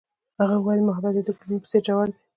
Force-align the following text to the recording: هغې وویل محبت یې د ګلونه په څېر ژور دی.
هغې 0.39 0.57
وویل 0.59 0.81
محبت 0.87 1.13
یې 1.17 1.23
د 1.25 1.29
ګلونه 1.39 1.59
په 1.61 1.67
څېر 1.71 1.81
ژور 1.87 2.07
دی. 2.09 2.17